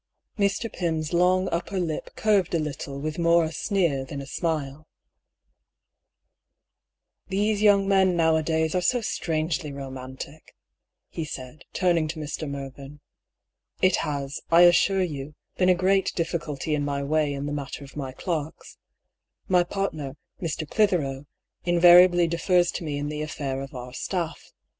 Mr. 0.39 0.67
Pym's 0.67 1.13
long 1.13 1.47
upper 1.49 1.79
lip 1.79 2.15
curved 2.15 2.55
a 2.55 2.59
little 2.59 2.99
with 2.99 3.19
more 3.19 3.43
a 3.43 3.51
sneer 3.51 4.03
than 4.03 4.19
a 4.19 4.25
smile." 4.25 4.87
These 7.27 7.61
young 7.61 7.87
men 7.87 8.15
now 8.15 8.35
a 8.35 8.41
days 8.41 8.73
are 8.73 8.81
so 8.81 9.01
strangely 9.01 9.71
ro 9.71 9.91
mantic," 9.91 10.55
he 11.07 11.23
said, 11.23 11.65
turning 11.71 12.07
to 12.07 12.19
Mr. 12.19 12.49
Mervyn." 12.49 12.99
It 13.83 13.97
has, 13.97 14.41
I 14.49 14.61
a'ssure 14.63 15.03
you, 15.07 15.35
been 15.57 15.69
a 15.69 15.75
great 15.75 16.11
difficulty 16.15 16.73
in 16.73 16.83
my 16.83 17.03
way 17.03 17.31
in 17.31 17.45
the 17.45 17.53
mat 17.53 17.73
ter 17.73 17.85
oi 17.85 17.89
my 17.95 18.11
clerks. 18.11 18.79
My 19.47 19.63
partner, 19.63 20.17
Mr. 20.41 20.67
Clithero, 20.67 21.27
invariably 21.63 22.25
defers 22.27 22.71
to 22.71 22.83
me 22.83 22.97
in 22.97 23.07
the 23.07 23.21
affair 23.21 23.61
of 23.61 23.75
our 23.75 23.93
staff. 23.93 24.51